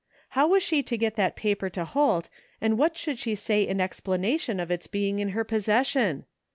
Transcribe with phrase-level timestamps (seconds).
[0.29, 2.27] How was she to get that paper to Holt
[2.59, 6.25] and what should she say in explanation of its being in her possession?